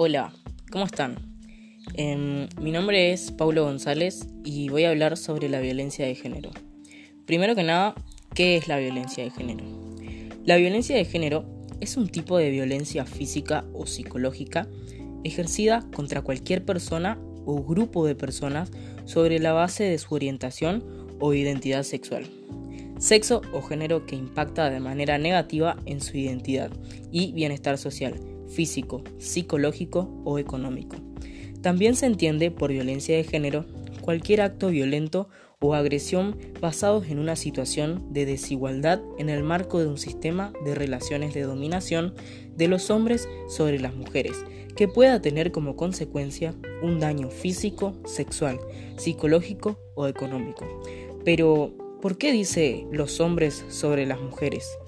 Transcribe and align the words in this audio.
Hola, 0.00 0.32
¿cómo 0.70 0.84
están? 0.84 1.16
Em, 1.94 2.46
mi 2.60 2.70
nombre 2.70 3.12
es 3.12 3.32
Paulo 3.32 3.64
González 3.64 4.28
y 4.44 4.68
voy 4.68 4.84
a 4.84 4.90
hablar 4.90 5.16
sobre 5.16 5.48
la 5.48 5.58
violencia 5.58 6.06
de 6.06 6.14
género. 6.14 6.50
Primero 7.26 7.56
que 7.56 7.64
nada, 7.64 7.96
¿qué 8.32 8.56
es 8.56 8.68
la 8.68 8.78
violencia 8.78 9.24
de 9.24 9.30
género? 9.30 9.64
La 10.44 10.56
violencia 10.56 10.94
de 10.94 11.04
género 11.04 11.44
es 11.80 11.96
un 11.96 12.06
tipo 12.06 12.38
de 12.38 12.50
violencia 12.50 13.06
física 13.06 13.64
o 13.74 13.86
psicológica 13.86 14.68
ejercida 15.24 15.84
contra 15.92 16.22
cualquier 16.22 16.64
persona 16.64 17.18
o 17.44 17.64
grupo 17.64 18.06
de 18.06 18.14
personas 18.14 18.70
sobre 19.04 19.40
la 19.40 19.52
base 19.52 19.82
de 19.82 19.98
su 19.98 20.14
orientación 20.14 20.84
o 21.18 21.34
identidad 21.34 21.82
sexual 21.82 22.30
sexo 23.00 23.42
o 23.52 23.62
género 23.62 24.06
que 24.06 24.16
impacta 24.16 24.70
de 24.70 24.80
manera 24.80 25.18
negativa 25.18 25.76
en 25.86 26.00
su 26.00 26.16
identidad 26.16 26.70
y 27.12 27.32
bienestar 27.32 27.78
social, 27.78 28.14
físico, 28.48 29.02
psicológico 29.18 30.22
o 30.24 30.38
económico. 30.38 30.96
También 31.62 31.96
se 31.96 32.06
entiende 32.06 32.50
por 32.50 32.70
violencia 32.70 33.16
de 33.16 33.24
género 33.24 33.66
cualquier 34.00 34.40
acto 34.40 34.68
violento 34.68 35.28
o 35.60 35.74
agresión 35.74 36.38
basados 36.60 37.08
en 37.08 37.18
una 37.18 37.34
situación 37.36 38.12
de 38.12 38.26
desigualdad 38.26 39.00
en 39.18 39.28
el 39.28 39.42
marco 39.42 39.80
de 39.80 39.88
un 39.88 39.98
sistema 39.98 40.52
de 40.64 40.74
relaciones 40.74 41.34
de 41.34 41.42
dominación 41.42 42.14
de 42.56 42.68
los 42.68 42.90
hombres 42.90 43.28
sobre 43.48 43.80
las 43.80 43.94
mujeres, 43.94 44.44
que 44.76 44.86
pueda 44.86 45.20
tener 45.20 45.50
como 45.50 45.74
consecuencia 45.74 46.54
un 46.80 47.00
daño 47.00 47.30
físico, 47.30 47.94
sexual, 48.04 48.60
psicológico 48.96 49.78
o 49.96 50.06
económico. 50.06 50.64
Pero, 51.24 51.74
¿Por 52.00 52.16
qué 52.16 52.30
dice 52.30 52.86
los 52.92 53.18
hombres 53.18 53.64
sobre 53.70 54.06
las 54.06 54.20
mujeres? 54.20 54.78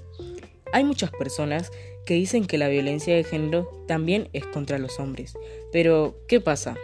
Hay 0.73 0.85
muchas 0.85 1.11
personas 1.11 1.73
que 2.07 2.15
dicen 2.15 2.47
que 2.47 2.59
la 2.59 2.69
violencia 2.69 3.15
de 3.15 3.25
género 3.25 3.85
también 3.87 4.29
es 4.33 4.47
contra 4.47 4.79
los 4.79 4.99
hombres. 4.99 5.35
Pero, 5.73 6.17
¿qué 6.29 6.41
pasa? 6.41 6.77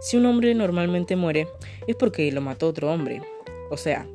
Si 0.00 0.16
un 0.16 0.26
hombre 0.26 0.54
normalmente 0.54 1.16
muere 1.16 1.46
es 1.86 1.96
porque 1.96 2.30
lo 2.32 2.40
mató 2.40 2.68
otro 2.68 2.92
hombre. 2.92 3.22
O 3.70 3.76
sea, 3.76 4.06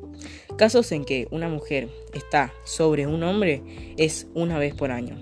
casos 0.56 0.92
en 0.92 1.04
que 1.04 1.28
una 1.30 1.48
mujer 1.48 1.88
está 2.12 2.52
sobre 2.64 3.06
un 3.06 3.22
hombre 3.22 3.62
es 3.96 4.26
una 4.34 4.58
vez 4.58 4.74
por 4.74 4.90
año. 4.90 5.16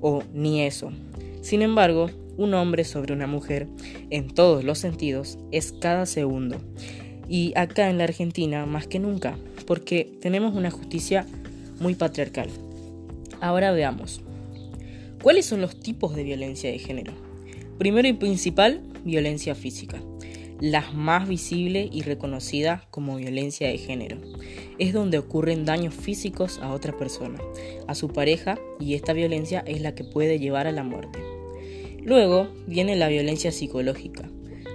O 0.00 0.22
ni 0.32 0.62
eso. 0.62 0.92
Sin 1.40 1.62
embargo, 1.62 2.10
un 2.36 2.54
hombre 2.54 2.84
sobre 2.84 3.12
una 3.12 3.26
mujer, 3.26 3.66
en 4.10 4.32
todos 4.34 4.64
los 4.64 4.78
sentidos, 4.78 5.38
es 5.52 5.72
cada 5.72 6.06
segundo. 6.06 6.56
Y 7.28 7.52
acá 7.56 7.90
en 7.90 7.98
la 7.98 8.04
Argentina 8.04 8.66
más 8.66 8.86
que 8.86 8.98
nunca 8.98 9.36
porque 9.70 10.18
tenemos 10.20 10.56
una 10.56 10.72
justicia 10.72 11.26
muy 11.78 11.94
patriarcal. 11.94 12.48
Ahora 13.40 13.70
veamos. 13.70 14.20
¿Cuáles 15.22 15.44
son 15.44 15.60
los 15.60 15.78
tipos 15.78 16.16
de 16.16 16.22
violencia 16.22 16.70
de 16.70 16.78
género? 16.78 17.12
Primero 17.78 18.08
y 18.08 18.14
principal, 18.14 18.80
violencia 19.04 19.54
física. 19.54 20.02
La 20.60 20.90
más 20.92 21.28
visible 21.28 21.90
y 21.92 22.00
reconocida 22.02 22.86
como 22.90 23.16
violencia 23.16 23.68
de 23.68 23.76
género. 23.76 24.16
Es 24.78 24.94
donde 24.94 25.18
ocurren 25.18 25.66
daños 25.66 25.92
físicos 25.94 26.58
a 26.62 26.72
otra 26.72 26.96
persona, 26.96 27.38
a 27.86 27.94
su 27.94 28.08
pareja, 28.08 28.58
y 28.78 28.94
esta 28.94 29.12
violencia 29.12 29.62
es 29.66 29.82
la 29.82 29.94
que 29.94 30.04
puede 30.04 30.38
llevar 30.38 30.66
a 30.66 30.72
la 30.72 30.84
muerte. 30.84 31.18
Luego 32.02 32.48
viene 32.66 32.96
la 32.96 33.08
violencia 33.08 33.52
psicológica. 33.52 34.30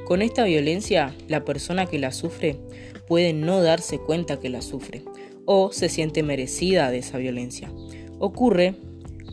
Con 0.05 0.21
esta 0.21 0.43
violencia, 0.43 1.15
la 1.27 1.43
persona 1.43 1.87
que 1.87 1.97
la 1.97 2.11
sufre 2.11 2.59
puede 3.07 3.33
no 3.33 3.63
darse 3.63 3.97
cuenta 3.97 4.39
que 4.39 4.49
la 4.49 4.61
sufre 4.61 5.03
o 5.45 5.71
se 5.71 5.89
siente 5.89 6.21
merecida 6.21 6.91
de 6.91 6.99
esa 6.99 7.17
violencia. 7.17 7.71
Ocurre 8.19 8.75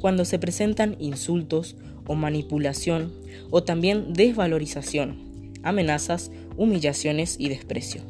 cuando 0.03 0.25
se 0.25 0.41
presentan 0.41 0.97
insultos 0.98 1.77
o 2.06 2.17
manipulación 2.17 3.12
o 3.50 3.62
también 3.62 4.12
desvalorización, 4.12 5.53
amenazas, 5.62 6.32
humillaciones 6.56 7.37
y 7.38 7.49
desprecio. 7.49 8.03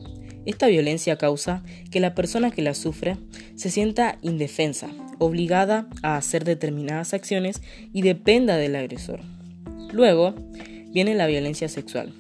Esta 0.46 0.66
violencia 0.66 1.18
causa 1.18 1.62
que 1.90 2.00
la 2.00 2.14
persona 2.14 2.50
que 2.50 2.62
la 2.62 2.74
sufre 2.74 3.18
se 3.54 3.70
sienta 3.70 4.18
indefensa, 4.22 4.88
obligada 5.18 5.86
a 6.02 6.16
hacer 6.16 6.44
determinadas 6.44 7.12
acciones 7.12 7.60
y 7.92 8.00
dependa 8.00 8.56
del 8.56 8.74
agresor. 8.74 9.20
Luego 9.92 10.34
viene 10.92 11.14
la 11.14 11.26
violencia 11.26 11.68
sexual 11.68 12.14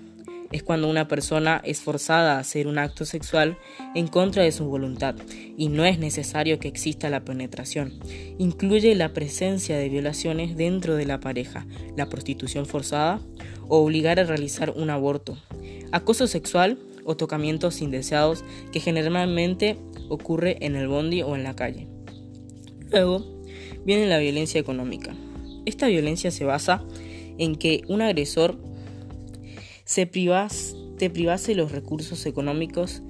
es 0.52 0.62
cuando 0.62 0.88
una 0.88 1.08
persona 1.08 1.60
es 1.64 1.80
forzada 1.80 2.36
a 2.36 2.40
hacer 2.40 2.66
un 2.66 2.78
acto 2.78 3.04
sexual 3.04 3.58
en 3.94 4.06
contra 4.06 4.42
de 4.42 4.52
su 4.52 4.66
voluntad 4.66 5.14
y 5.56 5.68
no 5.68 5.84
es 5.84 5.98
necesario 5.98 6.58
que 6.58 6.68
exista 6.68 7.10
la 7.10 7.24
penetración. 7.24 7.98
Incluye 8.38 8.94
la 8.94 9.12
presencia 9.12 9.76
de 9.76 9.88
violaciones 9.88 10.56
dentro 10.56 10.94
de 10.96 11.06
la 11.06 11.20
pareja, 11.20 11.66
la 11.96 12.08
prostitución 12.08 12.66
forzada 12.66 13.20
o 13.68 13.78
obligar 13.78 14.20
a 14.20 14.24
realizar 14.24 14.70
un 14.76 14.90
aborto, 14.90 15.38
acoso 15.90 16.26
sexual 16.26 16.78
o 17.04 17.16
tocamientos 17.16 17.80
indeseados 17.80 18.44
que 18.72 18.80
generalmente 18.80 19.78
ocurre 20.08 20.58
en 20.60 20.76
el 20.76 20.88
bondi 20.88 21.22
o 21.22 21.34
en 21.34 21.44
la 21.44 21.56
calle. 21.56 21.88
Luego 22.90 23.42
viene 23.84 24.06
la 24.06 24.18
violencia 24.18 24.60
económica. 24.60 25.14
Esta 25.64 25.86
violencia 25.86 26.30
se 26.30 26.44
basa 26.44 26.84
en 27.38 27.56
que 27.56 27.82
un 27.88 28.02
agresor 28.02 28.58
se 29.92 30.06
te 30.06 31.10
privase 31.10 31.54
los 31.54 31.70
recursos 31.70 32.24
económicos 32.24 33.02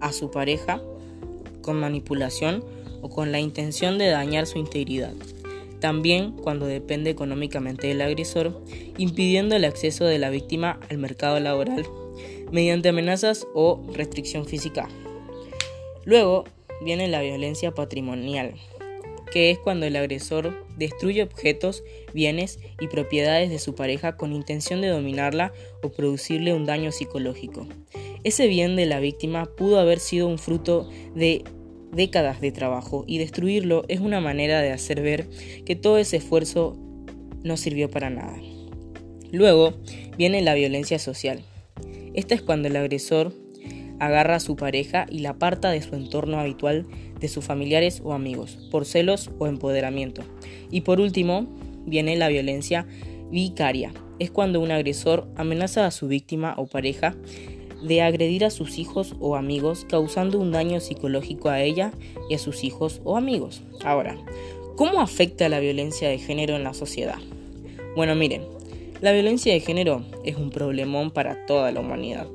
a 0.00 0.12
su 0.12 0.32
pareja 0.32 0.82
con 1.62 1.78
manipulación 1.78 2.64
o 3.02 3.08
con 3.08 3.30
la 3.30 3.38
intención 3.38 3.98
de 3.98 4.08
dañar 4.08 4.48
su 4.48 4.58
integridad. 4.58 5.12
También 5.78 6.32
cuando 6.32 6.66
depende 6.66 7.10
económicamente 7.10 7.86
del 7.86 8.00
agresor, 8.00 8.60
impidiendo 8.96 9.54
el 9.54 9.64
acceso 9.64 10.06
de 10.06 10.18
la 10.18 10.28
víctima 10.30 10.80
al 10.90 10.98
mercado 10.98 11.38
laboral 11.38 11.86
mediante 12.50 12.88
amenazas 12.88 13.46
o 13.54 13.80
restricción 13.94 14.44
física. 14.44 14.88
Luego 16.04 16.46
viene 16.84 17.06
la 17.06 17.22
violencia 17.22 17.70
patrimonial, 17.70 18.54
que 19.30 19.52
es 19.52 19.58
cuando 19.60 19.86
el 19.86 19.94
agresor 19.94 20.66
destruye 20.78 21.22
objetos, 21.22 21.82
bienes 22.14 22.58
y 22.80 22.86
propiedades 22.88 23.50
de 23.50 23.58
su 23.58 23.74
pareja 23.74 24.16
con 24.16 24.32
intención 24.32 24.80
de 24.80 24.88
dominarla 24.88 25.52
o 25.82 25.90
producirle 25.90 26.54
un 26.54 26.66
daño 26.66 26.92
psicológico. 26.92 27.66
Ese 28.24 28.46
bien 28.46 28.76
de 28.76 28.86
la 28.86 29.00
víctima 29.00 29.46
pudo 29.46 29.78
haber 29.78 29.98
sido 29.98 30.28
un 30.28 30.38
fruto 30.38 30.88
de 31.14 31.44
décadas 31.92 32.40
de 32.40 32.52
trabajo 32.52 33.04
y 33.06 33.18
destruirlo 33.18 33.84
es 33.88 34.00
una 34.00 34.20
manera 34.20 34.60
de 34.60 34.72
hacer 34.72 35.02
ver 35.02 35.28
que 35.64 35.76
todo 35.76 35.98
ese 35.98 36.18
esfuerzo 36.18 36.76
no 37.42 37.56
sirvió 37.56 37.90
para 37.90 38.10
nada. 38.10 38.36
Luego 39.30 39.74
viene 40.16 40.42
la 40.42 40.54
violencia 40.54 40.98
social. 40.98 41.42
Esta 42.14 42.34
es 42.34 42.42
cuando 42.42 42.68
el 42.68 42.76
agresor 42.76 43.32
agarra 44.00 44.36
a 44.36 44.40
su 44.40 44.56
pareja 44.56 45.06
y 45.10 45.20
la 45.20 45.30
aparta 45.30 45.70
de 45.70 45.82
su 45.82 45.94
entorno 45.94 46.38
habitual 46.38 46.86
de 47.20 47.28
sus 47.28 47.44
familiares 47.44 48.00
o 48.04 48.12
amigos, 48.12 48.58
por 48.70 48.84
celos 48.84 49.30
o 49.38 49.46
empoderamiento. 49.46 50.22
Y 50.70 50.82
por 50.82 51.00
último, 51.00 51.46
viene 51.86 52.16
la 52.16 52.28
violencia 52.28 52.86
vicaria. 53.30 53.92
Es 54.18 54.30
cuando 54.30 54.60
un 54.60 54.70
agresor 54.70 55.28
amenaza 55.36 55.86
a 55.86 55.90
su 55.90 56.08
víctima 56.08 56.54
o 56.56 56.66
pareja 56.66 57.14
de 57.82 58.02
agredir 58.02 58.44
a 58.44 58.50
sus 58.50 58.78
hijos 58.78 59.14
o 59.20 59.36
amigos 59.36 59.86
causando 59.88 60.38
un 60.40 60.50
daño 60.50 60.80
psicológico 60.80 61.48
a 61.48 61.62
ella 61.62 61.92
y 62.28 62.34
a 62.34 62.38
sus 62.38 62.64
hijos 62.64 63.00
o 63.04 63.16
amigos. 63.16 63.62
Ahora, 63.84 64.16
¿cómo 64.76 65.00
afecta 65.00 65.48
la 65.48 65.60
violencia 65.60 66.08
de 66.08 66.18
género 66.18 66.56
en 66.56 66.64
la 66.64 66.74
sociedad? 66.74 67.18
Bueno, 67.94 68.14
miren, 68.16 68.42
la 69.00 69.12
violencia 69.12 69.52
de 69.52 69.60
género 69.60 70.02
es 70.24 70.36
un 70.36 70.50
problemón 70.50 71.12
para 71.12 71.46
toda 71.46 71.70
la 71.70 71.80
humanidad 71.80 72.26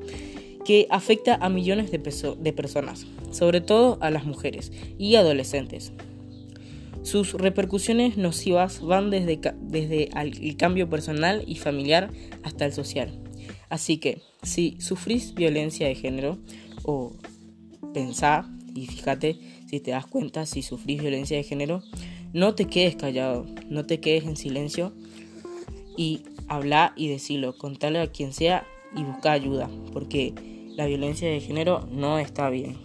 que 0.64 0.86
afecta 0.90 1.34
a 1.36 1.48
millones 1.48 1.90
de, 1.90 1.98
personas, 2.52 3.06
sobre 3.30 3.60
todo 3.60 3.98
a 4.00 4.10
las 4.10 4.24
mujeres 4.24 4.72
y 4.98 5.16
adolescentes. 5.16 5.92
Sus 7.02 7.34
repercusiones 7.34 8.16
nocivas 8.16 8.80
van 8.80 9.10
desde, 9.10 9.38
desde 9.60 10.08
el 10.14 10.56
cambio 10.56 10.88
personal 10.88 11.44
y 11.46 11.56
familiar 11.56 12.10
hasta 12.42 12.64
el 12.64 12.72
social. 12.72 13.12
Así 13.68 13.98
que, 13.98 14.22
si 14.42 14.76
sufrís 14.80 15.34
violencia 15.34 15.86
de 15.86 15.94
género, 15.94 16.38
o 16.84 17.12
pensá 17.92 18.48
y 18.74 18.86
fíjate 18.86 19.38
si 19.68 19.80
te 19.80 19.92
das 19.92 20.06
cuenta 20.06 20.46
si 20.46 20.62
sufrís 20.62 21.00
violencia 21.00 21.36
de 21.36 21.42
género, 21.42 21.82
no 22.32 22.54
te 22.54 22.66
quedes 22.66 22.96
callado, 22.96 23.46
no 23.68 23.86
te 23.86 24.00
quedes 24.00 24.24
en 24.24 24.36
silencio 24.36 24.92
y 25.96 26.22
habla 26.48 26.92
y 26.96 27.08
decilo, 27.08 27.56
contale 27.56 28.00
a 28.00 28.08
quien 28.08 28.32
sea 28.32 28.66
y 28.96 29.02
busca 29.02 29.32
ayuda, 29.32 29.70
porque 29.92 30.34
la 30.76 30.86
violencia 30.86 31.28
de 31.28 31.40
género 31.40 31.86
no 31.90 32.18
está 32.18 32.50
bien. 32.50 32.76